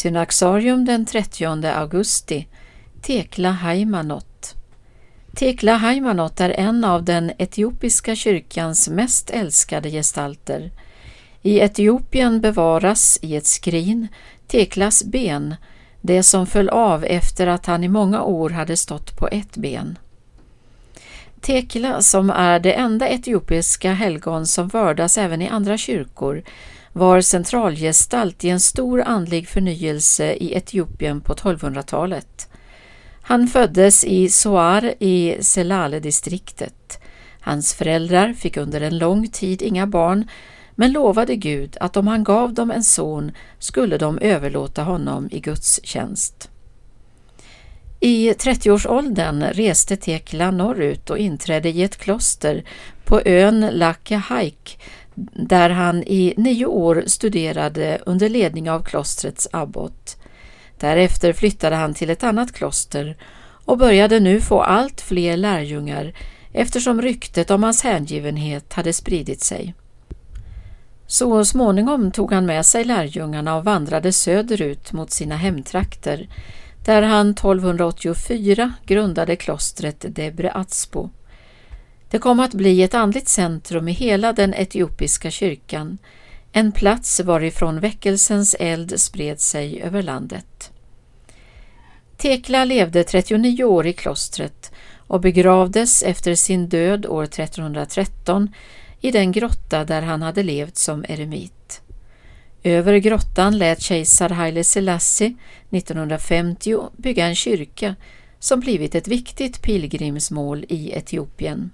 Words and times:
Synaxarium 0.00 0.84
den 0.84 1.06
30 1.06 1.66
augusti, 1.66 2.46
Tekla 3.02 3.50
Haimanot. 3.50 4.54
Tekla 5.34 5.74
Haimanot 5.74 6.40
är 6.40 6.50
en 6.50 6.84
av 6.84 7.04
den 7.04 7.32
etiopiska 7.38 8.16
kyrkans 8.16 8.88
mest 8.88 9.30
älskade 9.30 9.90
gestalter. 9.90 10.70
I 11.42 11.60
Etiopien 11.60 12.40
bevaras 12.40 13.18
i 13.22 13.36
ett 13.36 13.46
skrin 13.46 14.08
Teklas 14.46 15.04
ben, 15.04 15.54
det 16.00 16.22
som 16.22 16.46
föll 16.46 16.68
av 16.68 17.04
efter 17.04 17.46
att 17.46 17.66
han 17.66 17.84
i 17.84 17.88
många 17.88 18.22
år 18.22 18.50
hade 18.50 18.76
stått 18.76 19.16
på 19.16 19.28
ett 19.28 19.56
ben. 19.56 19.98
Tekla, 21.40 22.02
som 22.02 22.30
är 22.30 22.60
det 22.60 22.72
enda 22.72 23.08
etiopiska 23.08 23.92
helgon 23.92 24.46
som 24.46 24.68
vördas 24.68 25.18
även 25.18 25.42
i 25.42 25.48
andra 25.48 25.78
kyrkor, 25.78 26.42
var 26.92 27.20
centralgestalt 27.20 28.44
i 28.44 28.48
en 28.48 28.60
stor 28.60 29.02
andlig 29.02 29.48
förnyelse 29.48 30.34
i 30.34 30.54
Etiopien 30.54 31.20
på 31.20 31.34
1200-talet. 31.34 32.48
Han 33.22 33.48
föddes 33.48 34.04
i 34.04 34.28
Soar 34.28 34.94
i 34.98 35.36
Selale-distriktet. 35.40 37.00
Hans 37.40 37.74
föräldrar 37.74 38.32
fick 38.32 38.56
under 38.56 38.80
en 38.80 38.98
lång 38.98 39.28
tid 39.28 39.62
inga 39.62 39.86
barn 39.86 40.28
men 40.74 40.92
lovade 40.92 41.36
Gud 41.36 41.76
att 41.80 41.96
om 41.96 42.06
han 42.06 42.24
gav 42.24 42.54
dem 42.54 42.70
en 42.70 42.84
son 42.84 43.32
skulle 43.58 43.98
de 43.98 44.18
överlåta 44.18 44.82
honom 44.82 45.28
i 45.32 45.40
Guds 45.40 45.80
tjänst. 45.84 46.50
I 48.00 48.32
30-årsåldern 48.32 49.42
reste 49.42 49.96
Tekla 49.96 50.50
norrut 50.50 51.10
och 51.10 51.18
inträdde 51.18 51.68
i 51.68 51.82
ett 51.82 51.96
kloster 51.96 52.64
på 53.04 53.20
ön 53.24 53.60
Lakehaik 53.72 54.78
där 55.32 55.70
han 55.70 56.02
i 56.02 56.34
nio 56.36 56.66
år 56.66 57.04
studerade 57.06 58.00
under 58.06 58.28
ledning 58.28 58.70
av 58.70 58.82
klostrets 58.82 59.48
abbot. 59.52 60.16
Därefter 60.78 61.32
flyttade 61.32 61.76
han 61.76 61.94
till 61.94 62.10
ett 62.10 62.24
annat 62.24 62.52
kloster 62.52 63.16
och 63.64 63.78
började 63.78 64.20
nu 64.20 64.40
få 64.40 64.62
allt 64.62 65.00
fler 65.00 65.36
lärjungar 65.36 66.12
eftersom 66.52 67.02
ryktet 67.02 67.50
om 67.50 67.62
hans 67.62 67.82
hängivenhet 67.82 68.72
hade 68.72 68.92
spridit 68.92 69.40
sig. 69.40 69.74
Så 71.06 71.44
småningom 71.44 72.10
tog 72.10 72.32
han 72.32 72.46
med 72.46 72.66
sig 72.66 72.84
lärjungarna 72.84 73.56
och 73.56 73.64
vandrade 73.64 74.12
söderut 74.12 74.92
mot 74.92 75.10
sina 75.10 75.36
hemtrakter 75.36 76.28
där 76.84 77.02
han 77.02 77.30
1284 77.30 78.72
grundade 78.86 79.36
klostret 79.36 80.04
Debre 80.08 80.52
Atspo. 80.52 81.10
Det 82.10 82.18
kom 82.18 82.40
att 82.40 82.54
bli 82.54 82.82
ett 82.82 82.94
andligt 82.94 83.28
centrum 83.28 83.88
i 83.88 83.92
hela 83.92 84.32
den 84.32 84.54
etiopiska 84.54 85.30
kyrkan, 85.30 85.98
en 86.52 86.72
plats 86.72 87.20
varifrån 87.20 87.80
väckelsens 87.80 88.56
eld 88.58 89.00
spred 89.00 89.40
sig 89.40 89.82
över 89.82 90.02
landet. 90.02 90.70
Tekla 92.16 92.64
levde 92.64 93.04
39 93.04 93.64
år 93.64 93.86
i 93.86 93.92
klostret 93.92 94.72
och 94.96 95.20
begravdes 95.20 96.02
efter 96.02 96.34
sin 96.34 96.68
död 96.68 97.06
år 97.06 97.24
1313 97.24 98.54
i 99.00 99.10
den 99.10 99.32
grotta 99.32 99.84
där 99.84 100.02
han 100.02 100.22
hade 100.22 100.42
levt 100.42 100.76
som 100.76 101.04
eremit. 101.08 101.82
Över 102.62 102.96
grottan 102.96 103.58
lät 103.58 103.80
kejsar 103.80 104.30
Haile 104.30 104.64
Selassie 104.64 105.34
1950 105.70 106.90
bygga 106.96 107.26
en 107.26 107.34
kyrka 107.34 107.96
som 108.38 108.60
blivit 108.60 108.94
ett 108.94 109.08
viktigt 109.08 109.62
pilgrimsmål 109.62 110.64
i 110.68 110.92
Etiopien. 110.92 111.70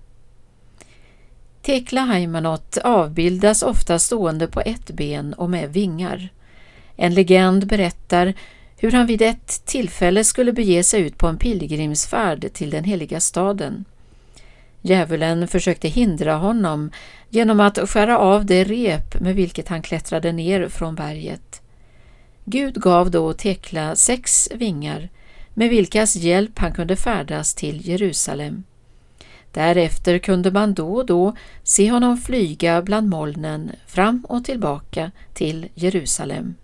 Tekla 1.66 2.00
Haimanot 2.00 2.78
avbildas 2.78 3.62
ofta 3.62 3.98
stående 3.98 4.46
på 4.46 4.60
ett 4.60 4.90
ben 4.90 5.34
och 5.34 5.50
med 5.50 5.72
vingar. 5.72 6.28
En 6.96 7.14
legend 7.14 7.66
berättar 7.66 8.34
hur 8.76 8.92
han 8.92 9.06
vid 9.06 9.22
ett 9.22 9.66
tillfälle 9.66 10.24
skulle 10.24 10.52
bege 10.52 10.82
sig 10.82 11.00
ut 11.00 11.18
på 11.18 11.26
en 11.26 11.36
pilgrimsfärd 11.36 12.52
till 12.52 12.70
den 12.70 12.84
heliga 12.84 13.20
staden. 13.20 13.84
Djävulen 14.80 15.48
försökte 15.48 15.88
hindra 15.88 16.34
honom 16.34 16.90
genom 17.28 17.60
att 17.60 17.78
skära 17.90 18.18
av 18.18 18.46
det 18.46 18.64
rep 18.64 19.20
med 19.20 19.34
vilket 19.34 19.68
han 19.68 19.82
klättrade 19.82 20.32
ner 20.32 20.68
från 20.68 20.94
berget. 20.94 21.62
Gud 22.44 22.74
gav 22.74 23.10
då 23.10 23.32
Tekla 23.32 23.96
sex 23.96 24.48
vingar 24.54 25.08
med 25.54 25.70
vilkas 25.70 26.16
hjälp 26.16 26.58
han 26.58 26.72
kunde 26.72 26.96
färdas 26.96 27.54
till 27.54 27.88
Jerusalem. 27.88 28.64
Därefter 29.56 30.18
kunde 30.18 30.50
man 30.50 30.74
då 30.74 30.94
och 30.94 31.06
då 31.06 31.36
se 31.62 31.90
honom 31.90 32.16
flyga 32.16 32.82
bland 32.82 33.08
molnen 33.08 33.70
fram 33.86 34.24
och 34.28 34.44
tillbaka 34.44 35.10
till 35.34 35.68
Jerusalem. 35.74 36.54